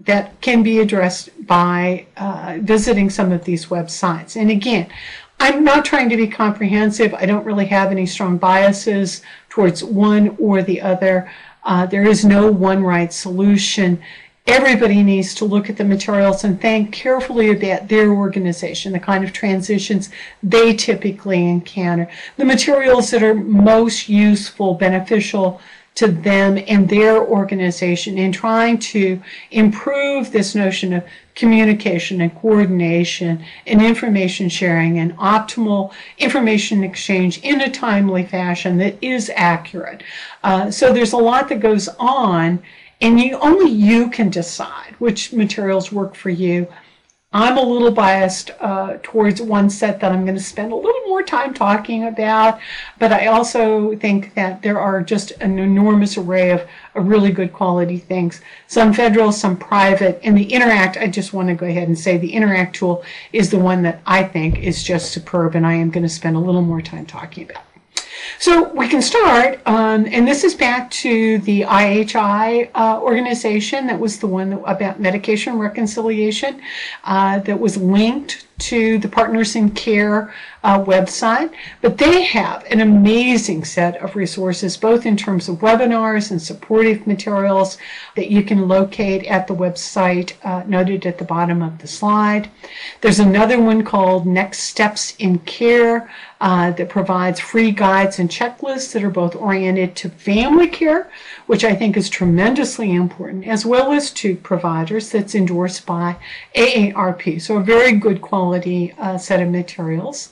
[0.00, 4.36] that can be addressed by uh, visiting some of these websites.
[4.36, 4.88] And again,
[5.38, 7.14] I'm not trying to be comprehensive.
[7.14, 11.30] I don't really have any strong biases towards one or the other.
[11.64, 14.00] Uh, there is no one right solution.
[14.46, 19.24] Everybody needs to look at the materials and think carefully about their organization, the kind
[19.24, 20.08] of transitions
[20.42, 25.60] they typically encounter, the materials that are most useful, beneficial
[25.96, 31.04] to them and their organization in trying to improve this notion of
[31.34, 38.96] communication and coordination and information sharing and optimal information exchange in a timely fashion that
[39.02, 40.02] is accurate.
[40.44, 42.62] Uh, so there's a lot that goes on
[43.00, 46.66] and you only you can decide which materials work for you
[47.38, 51.02] I'm a little biased uh, towards one set that I'm going to spend a little
[51.06, 52.58] more time talking about,
[52.98, 57.52] but I also think that there are just an enormous array of, of really good
[57.52, 58.40] quality things.
[58.68, 62.16] Some federal, some private, and the Interact, I just want to go ahead and say
[62.16, 65.90] the Interact tool is the one that I think is just superb, and I am
[65.90, 67.65] going to spend a little more time talking about.
[68.38, 73.98] So we can start, um, and this is back to the IHI uh, organization that
[73.98, 76.60] was the one that, about medication reconciliation
[77.04, 80.32] uh, that was linked to the Partners in Care
[80.64, 86.30] uh, website, but they have an amazing set of resources, both in terms of webinars
[86.30, 87.78] and supportive materials
[88.16, 92.50] that you can locate at the website uh, noted at the bottom of the slide.
[93.00, 98.92] There's another one called Next Steps in Care uh, that provides free guides and checklists
[98.92, 101.10] that are both oriented to family care,
[101.46, 106.16] which I think is tremendously important, as well as to providers that's endorsed by
[106.54, 107.40] AARP.
[107.40, 110.30] So a very good quality uh, set of materials.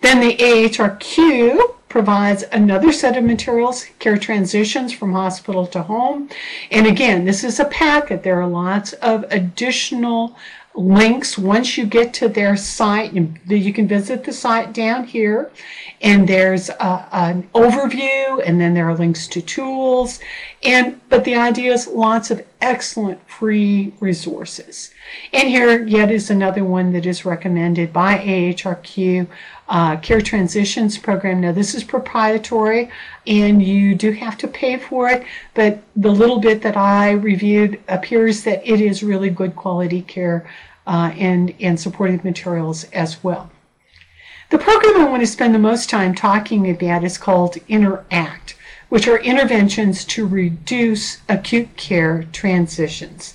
[0.00, 6.30] Then the AHRQ provides another set of materials, care transitions from hospital to home.
[6.70, 8.22] And again, this is a packet.
[8.22, 10.36] There are lots of additional
[10.74, 13.12] links once you get to their site.
[13.12, 15.50] You can visit the site down here,
[16.00, 20.20] and there's a, an overview, and then there are links to tools.
[20.62, 24.92] And but the idea is lots of excellent free resources.
[25.32, 29.26] And here yet is another one that is recommended by AHRQ.
[29.70, 31.40] Uh, Care Transitions Program.
[31.40, 32.90] Now, this is proprietary
[33.24, 37.80] and you do have to pay for it, but the little bit that I reviewed
[37.86, 40.44] appears that it is really good quality care
[40.88, 43.48] uh, and, and supportive materials as well.
[44.50, 48.56] The program I want to spend the most time talking about is called Interact,
[48.88, 53.34] which are interventions to reduce acute care transitions.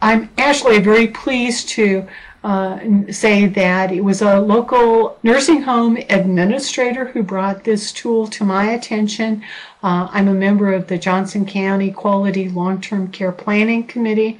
[0.00, 2.06] I'm actually very pleased to
[2.44, 2.78] uh,
[3.10, 8.70] say that it was a local nursing home administrator who brought this tool to my
[8.72, 9.42] attention.
[9.82, 14.38] Uh, I'm a member of the Johnson County Quality Long Term Care Planning Committee,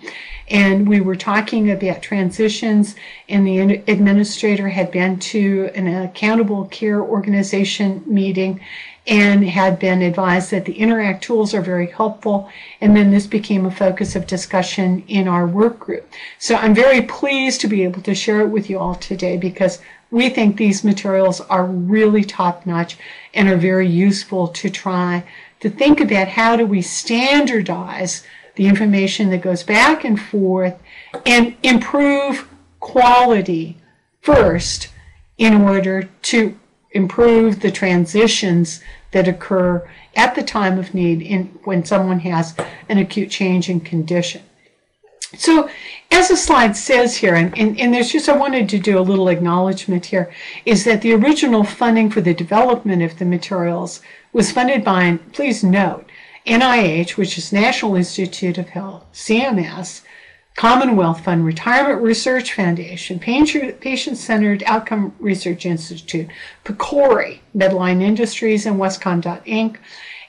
[0.48, 2.94] and we were talking about transitions,
[3.30, 8.60] and the administrator had been to an accountable care organization meeting
[9.06, 12.48] and had been advised that the Interact tools are very helpful.
[12.80, 16.10] And then this became a focus of discussion in our work group.
[16.38, 19.80] So I'm very pleased to be able to share it with you all today because
[20.10, 22.96] we think these materials are really top notch
[23.34, 25.24] and are very useful to try
[25.60, 30.80] to think about how do we standardize the information that goes back and forth
[31.26, 32.48] and improve
[32.80, 33.76] quality
[34.20, 34.88] first
[35.36, 36.56] in order to
[36.94, 38.80] improve the transitions
[39.10, 42.54] that occur at the time of need in, when someone has
[42.88, 44.42] an acute change in condition.
[45.36, 45.68] So,
[46.12, 49.00] as the slide says here, and, and, and, there's just, I wanted to do a
[49.00, 50.32] little acknowledgement here,
[50.64, 54.00] is that the original funding for the development of the materials
[54.32, 56.08] was funded by, please note,
[56.46, 60.02] NIH, which is National Institute of Health, CMS,
[60.56, 66.28] Commonwealth Fund, Retirement Research Foundation, Patient Centered Outcome Research Institute,
[66.64, 69.76] PCORI, Medline Industries, and Westcon Inc.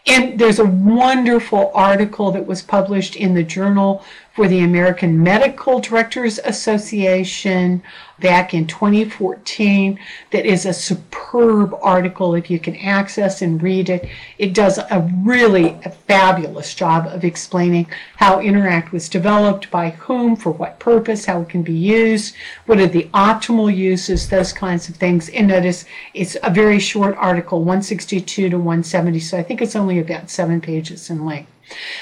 [0.07, 4.03] And there's a wonderful article that was published in the Journal
[4.35, 7.81] for the American Medical Directors Association
[8.19, 9.97] back in 2014
[10.31, 14.09] that is a superb article if you can access and read it.
[14.37, 20.51] It does a really fabulous job of explaining how Interact was developed, by whom, for
[20.51, 24.95] what purpose, how it can be used, what are the optimal uses, those kinds of
[24.97, 25.29] things.
[25.29, 29.99] And notice it's a very short article, 162 to 170, so I think it's only
[29.99, 31.51] about seven pages in length.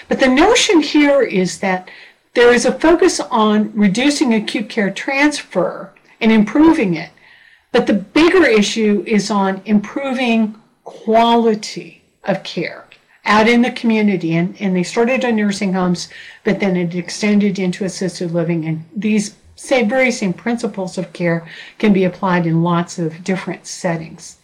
[0.09, 1.89] But the notion here is that
[2.33, 7.09] there is a focus on reducing acute care transfer and improving it.
[7.71, 12.85] But the bigger issue is on improving quality of care
[13.25, 14.35] out in the community.
[14.35, 16.09] And, and they started in nursing homes,
[16.43, 18.65] but then it extended into assisted living.
[18.65, 23.65] And these say very same principles of care can be applied in lots of different
[23.65, 24.37] settings.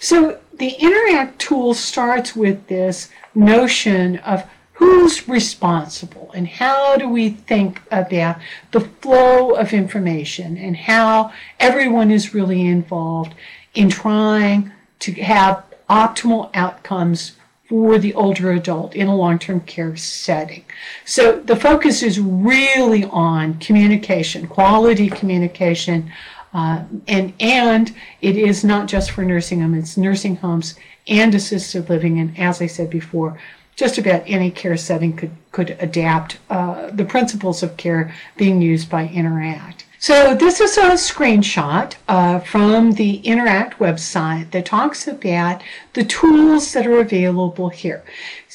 [0.00, 4.44] So the Interact tool starts with this notion of
[4.76, 8.36] who's responsible and how do we think about
[8.72, 13.34] the flow of information and how everyone is really involved
[13.74, 17.32] in trying to have optimal outcomes
[17.68, 20.64] for the older adult in a long-term care setting.
[21.04, 26.12] So the focus is really on communication, quality communication,
[26.54, 30.76] uh, and and it is not just for nursing homes; it's nursing homes
[31.08, 32.18] and assisted living.
[32.18, 33.38] And as I said before,
[33.76, 38.90] just about any care setting could, could adapt uh, the principles of care being used
[38.90, 39.84] by Interact.
[39.98, 45.62] So this is a screenshot uh, from the Interact website that talks about
[45.94, 48.04] the tools that are available here.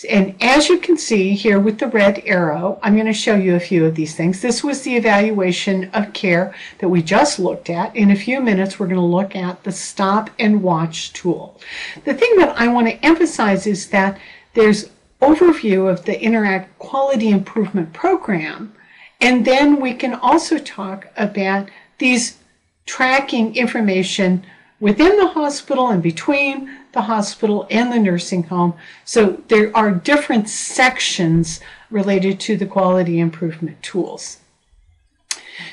[0.09, 3.55] And as you can see here with the red arrow, I'm going to show you
[3.55, 4.41] a few of these things.
[4.41, 7.95] This was the evaluation of care that we just looked at.
[7.95, 11.59] In a few minutes, we're going to look at the stop and watch tool.
[12.05, 14.19] The thing that I want to emphasize is that
[14.53, 14.89] there's
[15.21, 18.73] overview of the Interact Quality Improvement Program.
[19.19, 21.69] And then we can also talk about
[21.99, 22.37] these
[22.85, 24.43] tracking information
[24.79, 28.73] within the hospital and between the hospital and the nursing home.
[29.05, 34.39] So there are different sections related to the quality improvement tools.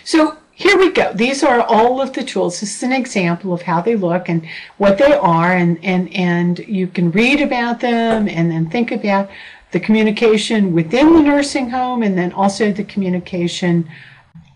[0.04, 1.12] So here we go.
[1.12, 2.58] These are all of the tools.
[2.58, 4.44] This is an example of how they look and
[4.76, 9.30] what they are, and, and, and you can read about them and then think about
[9.70, 13.88] the communication within the nursing home and then also the communication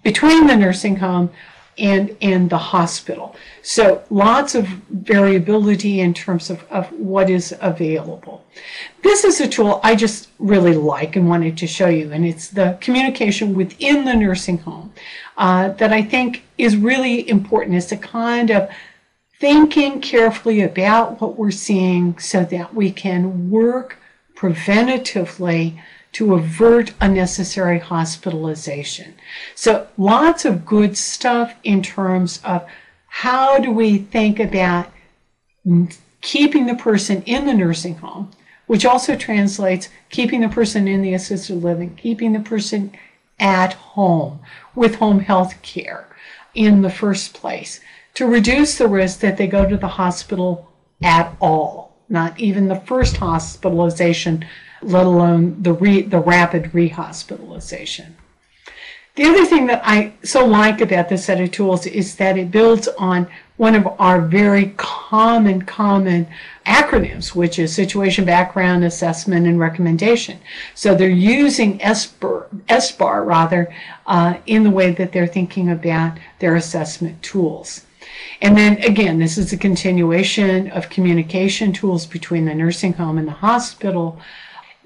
[0.02, 1.30] between the nursing home
[1.78, 3.34] and and the hospital.
[3.62, 8.44] So lots of variability in terms of, of what is available.
[9.02, 12.48] This is a tool I just really like and wanted to show you, and it's
[12.48, 14.92] the communication within the nursing home
[15.36, 17.76] uh, that I think is really important.
[17.76, 18.68] It's a kind of
[19.40, 23.98] thinking carefully about what we're seeing so that we can work
[24.36, 25.80] preventatively
[26.12, 29.14] to avert unnecessary hospitalization.
[29.54, 32.66] So, lots of good stuff in terms of
[33.06, 34.90] how do we think about
[36.20, 38.30] keeping the person in the nursing home,
[38.66, 42.92] which also translates keeping the person in the assisted living, keeping the person
[43.38, 44.40] at home
[44.74, 46.06] with home health care
[46.54, 47.80] in the first place
[48.14, 50.70] to reduce the risk that they go to the hospital
[51.02, 54.44] at all, not even the first hospitalization
[54.82, 58.12] let alone the re, the rapid rehospitalization.
[59.14, 62.50] The other thing that I so like about this set of tools is that it
[62.50, 63.28] builds on
[63.58, 66.26] one of our very common, common
[66.64, 70.38] acronyms, which is Situation Background Assessment and Recommendation.
[70.74, 73.72] So they're using SBAR, SBAR rather,
[74.06, 77.84] uh, in the way that they're thinking about their assessment tools.
[78.40, 83.28] And then again, this is a continuation of communication tools between the nursing home and
[83.28, 84.18] the hospital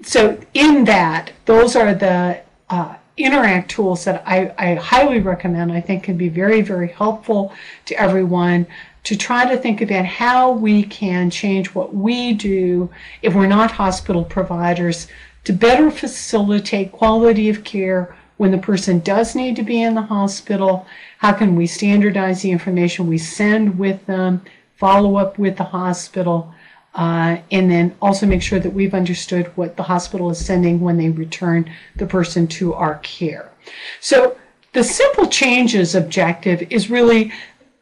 [0.03, 5.71] so in that, those are the uh, Interact tools that I, I highly recommend.
[5.71, 7.51] I think can be very, very helpful
[7.85, 8.67] to everyone
[9.05, 12.91] to try to think about how we can change what we do
[13.23, 15.07] if we're not hospital providers
[15.45, 20.01] to better facilitate quality of care when the person does need to be in the
[20.01, 20.85] hospital.
[21.17, 24.43] How can we standardize the information we send with them,
[24.75, 26.53] follow up with the hospital?
[26.97, 30.97] Uh, and then also make sure that we've understood what the hospital is sending when
[30.97, 33.51] they return the person to our care.
[34.01, 34.35] So
[34.73, 37.31] the simple changes objective is really,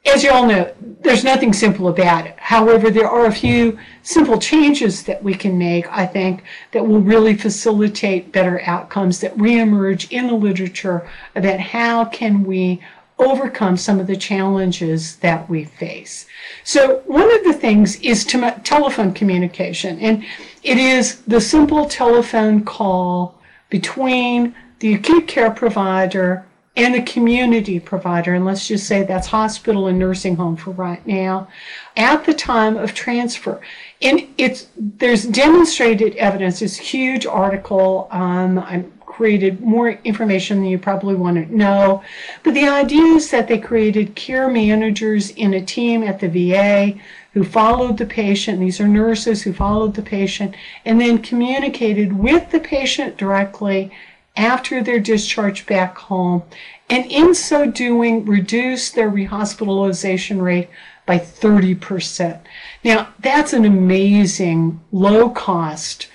[0.05, 2.35] as you all know, there's nothing simple about it.
[2.37, 6.43] However, there are a few simple changes that we can make, I think,
[6.73, 12.81] that will really facilitate better outcomes that reemerge in the literature about how can we
[13.17, 16.25] overcome some of the challenges that we face.
[16.63, 20.23] So, one of the things is to telephone communication, and
[20.63, 23.39] it is the simple telephone call
[23.69, 26.45] between the acute care provider,
[26.77, 31.05] and the community provider, and let's just say that's hospital and nursing home for right
[31.07, 31.47] now,
[31.95, 33.61] at the time of transfer.
[34.01, 36.59] And it's there's demonstrated evidence.
[36.59, 38.09] This huge article.
[38.11, 38.83] Um, I
[39.15, 42.03] created more information than you probably want to know,
[42.43, 46.99] but the idea is that they created care managers in a team at the VA
[47.31, 48.59] who followed the patient.
[48.59, 50.53] These are nurses who followed the patient
[50.83, 53.89] and then communicated with the patient directly
[54.35, 56.43] after their discharge back home,
[56.89, 60.67] and in so doing, reduced their rehospitalization rate
[61.05, 62.41] by 30%.
[62.83, 66.09] Now, that's an amazing low cost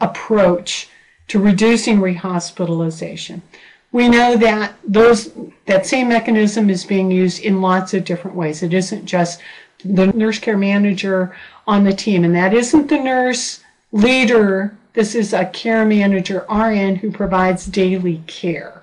[0.00, 0.88] approach
[1.28, 3.40] to reducing rehospitalization.
[3.92, 5.32] We know that those
[5.66, 8.62] that same mechanism is being used in lots of different ways.
[8.62, 9.40] It isn't just
[9.84, 13.60] the nurse care manager on the team, and that isn't the nurse
[13.92, 18.80] leader this is a care manager RN who provides daily care.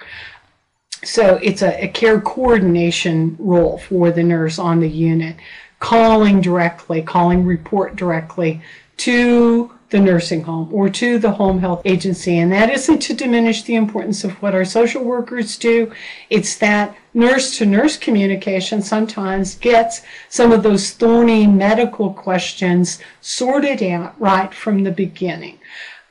[1.04, 5.38] So it's a, a, care coordination role for the nurse on the unit,
[5.80, 8.62] calling directly, calling report directly
[8.98, 12.40] to the nursing home or to the home health agency.
[12.40, 15.92] And that isn't to diminish the importance of what our social workers do.
[16.30, 23.84] It's that nurse to nurse communication sometimes gets some of those thorny medical questions sorted
[23.84, 25.60] out right from the beginning.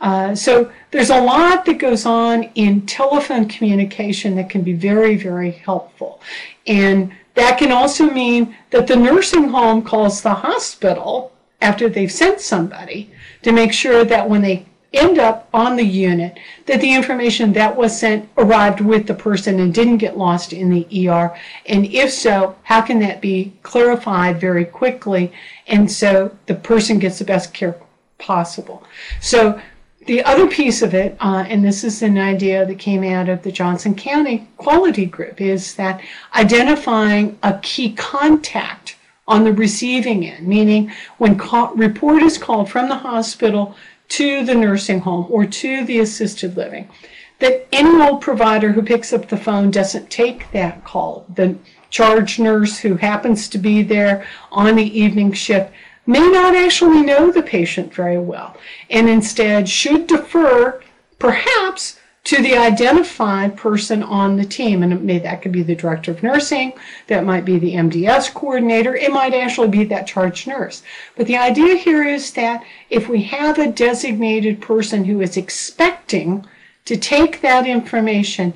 [0.00, 5.16] Uh, so there's a lot that goes on in telephone communication that can be very,
[5.16, 6.20] very helpful.
[6.66, 12.40] And that can also mean that the nursing home calls the hospital after they've sent
[12.40, 13.10] somebody
[13.42, 16.36] to make sure that when they end up on the unit
[16.66, 20.68] that the information that was sent arrived with the person and didn't get lost in
[20.68, 21.32] the ER
[21.66, 25.32] and if so how can that be clarified very quickly?
[25.66, 27.76] And so the person gets the best care
[28.18, 28.84] possible.
[29.20, 29.60] So
[30.06, 33.42] the other piece of it, uh, and this is an idea that came out of
[33.42, 36.00] the Johnson County Quality Group, is that
[36.34, 38.96] identifying a key contact
[39.30, 43.76] on the receiving end, meaning when call, report is called from the hospital
[44.08, 46.90] to the nursing home or to the assisted living,
[47.38, 51.24] that any old provider who picks up the phone doesn't take that call.
[51.36, 51.56] The
[51.90, 55.72] charge nurse who happens to be there on the evening shift
[56.06, 58.56] may not actually know the patient very well
[58.90, 60.82] and instead should defer
[61.20, 61.99] perhaps
[62.30, 64.84] to the identified person on the team.
[64.84, 66.72] And may, that could be the director of nursing,
[67.08, 70.84] that might be the MDS coordinator, it might actually be that charge nurse.
[71.16, 76.46] But the idea here is that if we have a designated person who is expecting
[76.84, 78.54] to take that information,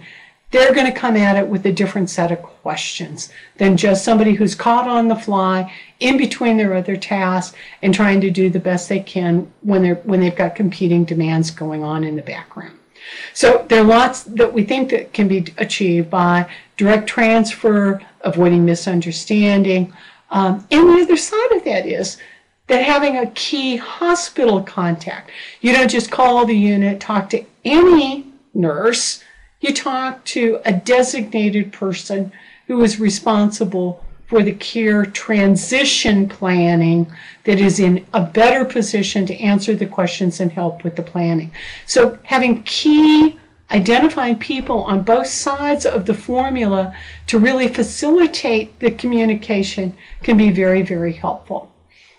[0.53, 4.35] they're going to come at it with a different set of questions than just somebody
[4.35, 8.61] who's caught on the fly in between their other tasks and trying to do the
[8.61, 12.79] best they can when they're when they've got competing demands going on in the background.
[13.32, 18.64] So there are lots that we think that can be achieved by direct transfer, avoiding
[18.64, 19.92] misunderstanding.
[20.30, 22.18] Um, and the other side of that is
[22.66, 25.30] that having a key hospital contact.
[25.61, 29.22] You don't just call the unit, talk to any nurse
[29.64, 32.32] you talk to a designated person
[32.66, 37.11] who is responsible for the care transition planning
[37.45, 41.53] that is in a better position to answer the questions and help with the planning.
[41.87, 43.39] So having key
[43.70, 46.95] identifying people on both sides of the formula
[47.27, 51.74] to really facilitate the communication can be very, very helpful.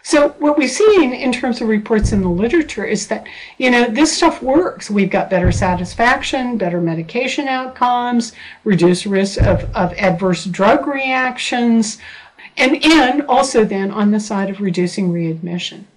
[0.06, 3.26] So what we've seen in terms of reports in the literature is that,
[3.58, 4.88] you know, this stuff works.
[4.88, 8.34] We've got better satisfaction, better medication outcomes,
[8.66, 11.98] reduced risk of, of adverse drug reactions,
[12.56, 15.88] and, and also then on the side of reducing readmission.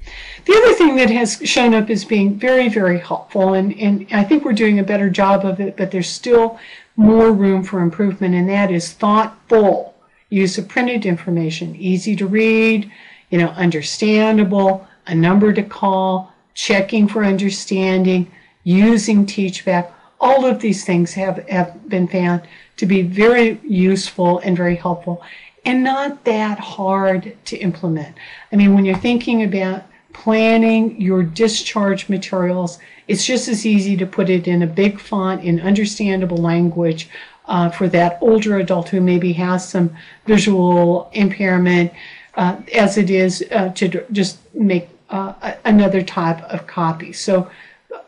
[0.46, 4.24] The other thing that has shown up as being very, very helpful, and, and I
[4.24, 6.58] think we're doing a better job of it, but there's still
[6.96, 9.94] more room for improvement, and that is thoughtful
[10.30, 12.90] use of printed information, easy to read,
[13.30, 18.30] you know, understandable, a number to call, checking for understanding,
[18.64, 19.92] using teachback.
[20.20, 22.42] All of these things have, have been found
[22.76, 25.22] to be very useful and very helpful
[25.64, 28.16] and not that hard to implement.
[28.52, 34.06] I mean, when you're thinking about planning your discharge materials, it's just as easy to
[34.06, 37.08] put it in a big font in understandable language
[37.46, 39.94] uh, for that older adult who maybe has some
[40.26, 41.92] visual impairment
[42.38, 47.12] uh, as it is uh, to just make uh, another type of copy.
[47.12, 47.50] So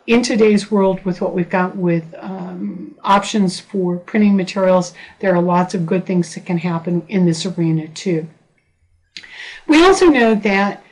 [0.06, 5.42] in today's world with what we've got with um, options for printing materials, there are
[5.42, 8.28] lots of good things that can happen in this arena too.
[9.66, 10.84] We also know that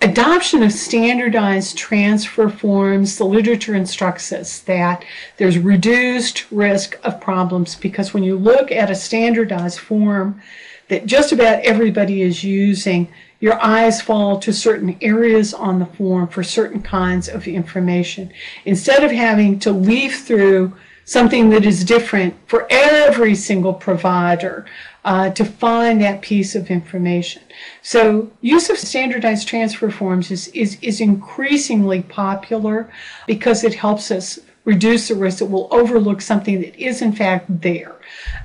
[0.00, 5.04] adoption of standardized transfer forms, the literature instructs us that
[5.38, 10.40] there's reduced risk of problems because when you look at a standardized form
[10.88, 13.08] that just about everybody is using,
[13.40, 18.32] your eyes fall to certain areas on the form for certain kinds of information.
[18.64, 20.72] Instead of having to leaf through
[21.04, 24.66] something that is different for every single provider
[25.04, 27.42] uh, to find that piece of information.
[27.80, 32.90] So use of standardized transfer forms is, is, is increasingly popular
[33.26, 37.46] because it helps us reduce the risk that we'll overlook something that is in fact
[37.62, 37.95] there.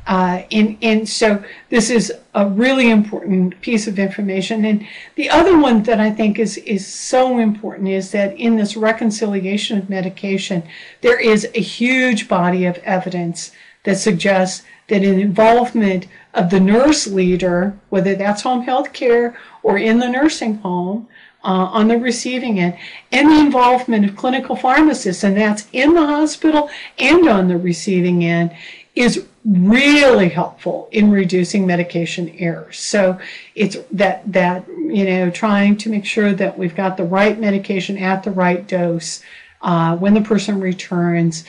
[0.07, 4.65] Uh, and, and so this is a really important piece of information.
[4.65, 8.75] And the other one that I think is, is so important is that in this
[8.75, 10.63] reconciliation of medication,
[11.01, 13.51] there is a huge body of evidence
[13.83, 19.77] that suggests that an involvement of the nurse leader, whether that's home health care or
[19.77, 21.07] in the nursing home,
[21.43, 22.77] uh, on the receiving end,
[23.11, 28.23] and the involvement of clinical pharmacists, and that's in the hospital and on the receiving
[28.23, 28.51] end,
[28.95, 32.77] is really helpful in reducing medication errors.
[32.77, 33.19] So
[33.55, 37.97] it's that that you know trying to make sure that we've got the right medication
[37.97, 39.21] at the right dose
[39.61, 41.45] uh, when the person returns.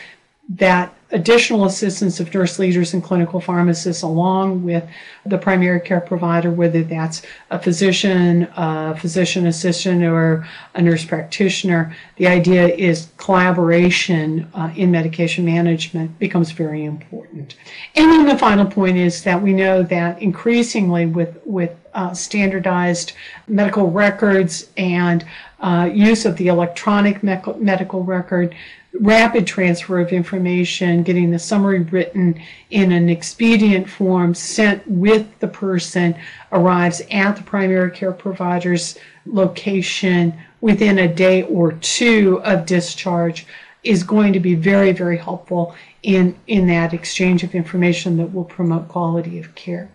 [0.57, 4.85] That additional assistance of nurse leaders and clinical pharmacists along with
[5.27, 11.95] the primary care provider, whether that's a physician, a physician assistant, or a nurse practitioner.
[12.17, 17.57] The idea is collaboration uh, in medication management becomes very important.
[17.95, 23.13] And then the final point is that we know that increasingly with, with uh, standardized
[23.49, 25.25] medical records and
[25.61, 28.55] uh, use of the electronic me- medical record,
[29.01, 32.41] rapid transfer of information, getting the summary written
[32.71, 36.15] in an expedient form sent with the person,
[36.53, 43.47] arrives at the primary care provider's location within a day or two of discharge
[43.83, 48.45] is going to be very, very helpful in, in that exchange of information that will
[48.45, 49.91] promote quality of care.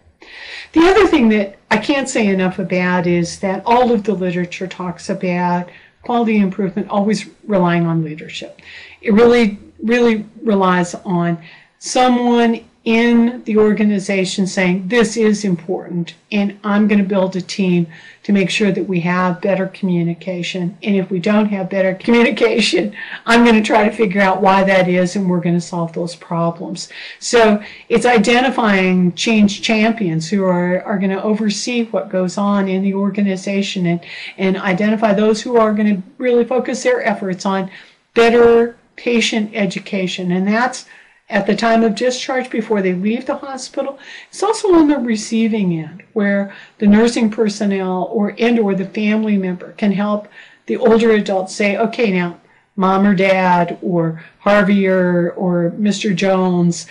[0.74, 4.68] The other thing that I can't say enough about is that all of the literature
[4.68, 5.70] talks about
[6.08, 8.62] quality improvement always relying on leadership.
[9.02, 11.38] It really, really relies on
[11.80, 17.88] someone in the organization saying, This is important, and I'm going to build a team
[18.24, 20.78] to make sure that we have better communication.
[20.82, 24.64] And if we don't have better communication, I'm going to try to figure out why
[24.64, 26.88] that is, and we're going to solve those problems.
[27.20, 32.84] So it's identifying change champions who are, are going to oversee what goes on in
[32.84, 34.00] the organization and,
[34.38, 37.70] and identify those who are going to really focus their efforts on
[38.14, 40.32] better patient education.
[40.32, 40.86] And that's
[41.30, 44.00] at the time of discharge before they leave the hospital.
[44.30, 49.38] It's also on the receiving end where the nursing personnel or and or the family
[49.38, 50.28] member can help
[50.68, 52.40] the older adult say, okay, now
[52.76, 56.16] mom or dad or Harvey or, or Mr.
[56.16, 56.88] Jones,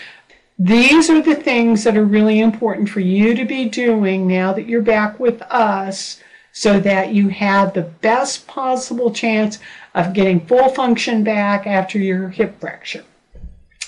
[0.59, 4.67] these are the things that are really important for you to be doing now that
[4.67, 6.21] you're back with us
[6.53, 9.59] so that you have the best possible chance
[9.95, 13.05] of getting full function back after your hip fracture.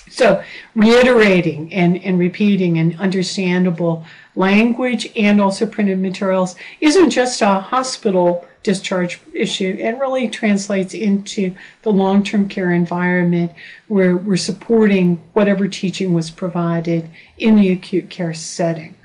[0.09, 0.43] So,
[0.75, 4.05] reiterating and, and repeating in understandable
[4.35, 9.77] language and also printed materials isn't just a hospital discharge issue.
[9.79, 13.51] It really translates into the long term care environment
[13.87, 18.95] where we're supporting whatever teaching was provided in the acute care setting.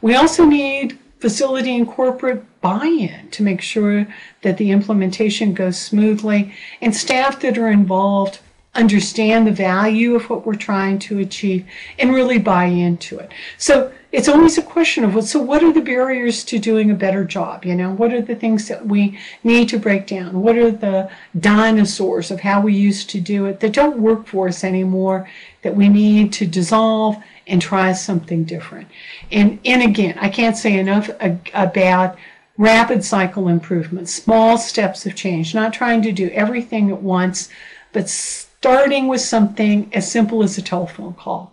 [0.00, 4.06] We also need facility and corporate buy in to make sure
[4.42, 8.40] that the implementation goes smoothly and staff that are involved
[8.78, 11.66] understand the value of what we're trying to achieve
[11.98, 13.32] and really buy into it.
[13.58, 16.94] So it's always a question of what so what are the barriers to doing a
[16.94, 17.64] better job?
[17.64, 20.40] You know what are the things that we need to break down?
[20.40, 24.48] What are the dinosaurs of how we used to do it that don't work for
[24.48, 25.28] us anymore
[25.62, 27.16] that we need to dissolve
[27.46, 28.88] and try something different?
[29.30, 31.10] And and again i can't say enough
[31.52, 32.16] about
[32.56, 37.50] rapid cycle improvement small steps of change not trying to do everything at once
[37.92, 38.08] but
[38.60, 41.52] starting with something as simple as a telephone call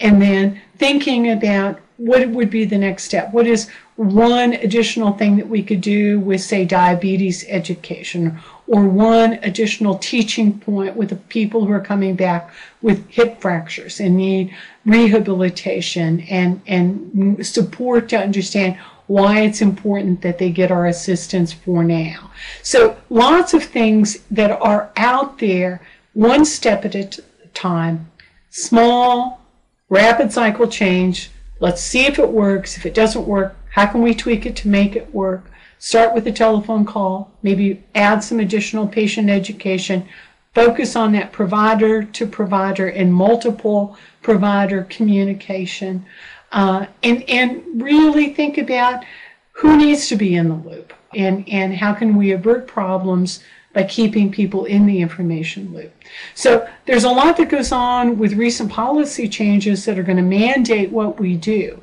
[0.00, 3.32] and then thinking about what would be the next step.
[3.32, 9.34] What is one additional thing that we could do with, say, diabetes education, or one
[9.42, 14.56] additional teaching point with the people who are coming back with hip fractures and need
[14.86, 21.84] rehabilitation and, and support to understand why it's important that they get our assistance for
[21.84, 22.30] now.
[22.62, 25.82] So, lots of things that are out there
[26.12, 27.08] one step at a
[27.54, 28.10] time,
[28.50, 29.40] small,
[29.88, 31.30] rapid cycle change.
[31.60, 32.76] Let's see if it works.
[32.76, 35.50] If it doesn't work, how can we tweak it to make it work?
[35.78, 40.06] Start with a telephone call, maybe add some additional patient education,
[40.54, 46.04] focus on that provider to provider and multiple provider communication,
[46.52, 49.04] uh, and, and really think about
[49.52, 53.42] who needs to be in the loop and, and how can we avert problems
[53.72, 55.92] by keeping people in the information loop.
[56.34, 60.22] So there's a lot that goes on with recent policy changes that are going to
[60.22, 61.80] mandate what we do.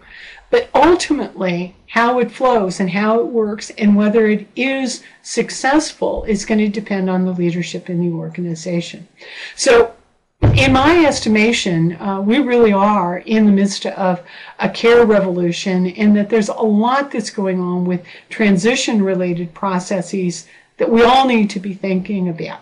[0.49, 6.45] But ultimately, how it flows and how it works and whether it is successful is
[6.45, 9.07] going to depend on the leadership in the organization.
[9.55, 9.93] So
[10.41, 14.21] in my estimation, uh, we really are in the midst of
[14.59, 20.47] a care revolution, in that there's a lot that's going on with transition related processes
[20.77, 22.61] that we all need to be thinking about.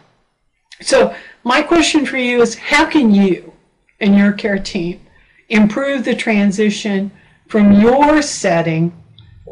[0.82, 3.54] So, my question for you is how can you
[4.00, 5.00] and your care team
[5.50, 7.12] improve the transition
[7.48, 8.92] from your setting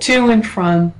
[0.01, 0.93] to and from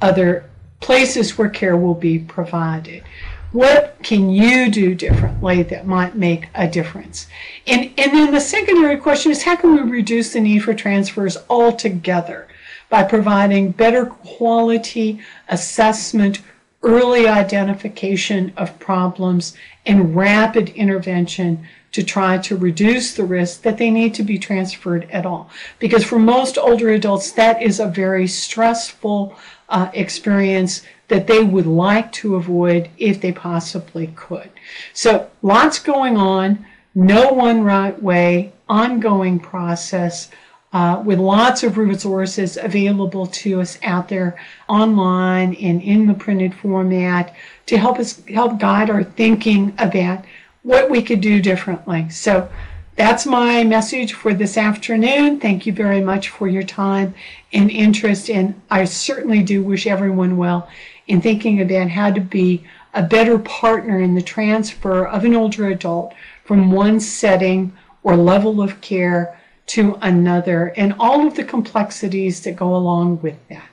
[0.00, 0.48] other
[0.80, 3.04] places where care will be provided?
[3.52, 7.26] What can you do differently that might make a difference?
[7.66, 11.38] And, and then the secondary question is how can we reduce the need for transfers
[11.48, 12.46] altogether
[12.90, 16.40] by providing better quality assessment,
[16.82, 23.90] early identification of problems, and rapid intervention to try to reduce the risk that they
[23.90, 25.50] need to be transferred at all.
[25.78, 29.36] Because for most older adults, that is a very stressful
[29.68, 34.50] uh, experience that they would like to avoid if they possibly could.
[34.92, 40.30] So lots going on, no one right way, ongoing process.
[40.70, 44.38] Uh, with lots of resources available to us out there
[44.68, 50.22] online and in the printed format to help us help guide our thinking about
[50.62, 52.06] what we could do differently.
[52.10, 52.50] So
[52.96, 55.40] that's my message for this afternoon.
[55.40, 57.14] Thank you very much for your time
[57.52, 58.28] and interest.
[58.28, 60.68] And I certainly do wish everyone well
[61.06, 65.68] in thinking about how to be a better partner in the transfer of an older
[65.68, 66.12] adult
[66.44, 69.37] from one setting or level of care
[69.68, 73.68] to another and all of the complexities that go along with that.